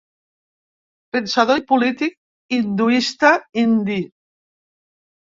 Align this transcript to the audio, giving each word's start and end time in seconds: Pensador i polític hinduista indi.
Pensador 1.17 1.59
i 1.61 1.63
polític 1.71 2.15
hinduista 2.57 3.29
indi. 3.65 3.99